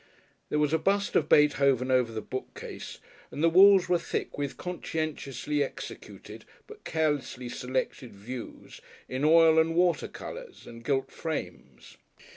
There 0.49 0.57
was 0.57 0.73
a 0.73 0.79
bust 0.79 1.15
of 1.15 1.29
Beethoven 1.29 1.91
over 1.91 2.11
the 2.11 2.23
bookcase 2.23 2.97
and 3.29 3.43
the 3.43 3.51
walls 3.51 3.87
were 3.87 3.99
thick 3.99 4.35
with 4.35 4.57
conscientiously 4.57 5.63
executed 5.63 6.43
but 6.65 6.83
carelessly 6.83 7.49
selected 7.49 8.11
"views" 8.11 8.81
in 9.07 9.23
oil 9.23 9.59
and 9.59 9.75
water 9.75 10.07
colours 10.07 10.65
and 10.65 10.83
gilt 10.83 11.11
frames. 11.11 11.97